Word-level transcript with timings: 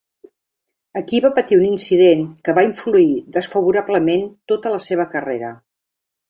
Aquí 1.01 1.19
va 1.25 1.29
patir 1.39 1.59
un 1.59 1.65
incident 1.67 2.23
que 2.49 2.55
va 2.61 2.63
influir 2.69 3.11
desfavorablement 3.37 4.27
tota 4.55 4.73
la 4.79 4.81
seva 4.89 5.07
carrera. 5.15 5.55